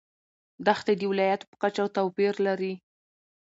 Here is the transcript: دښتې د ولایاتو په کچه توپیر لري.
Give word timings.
دښتې 0.65 0.93
د 0.97 1.01
ولایاتو 1.11 1.49
په 1.51 1.55
کچه 1.63 1.83
توپیر 1.95 2.33
لري. 2.47 2.73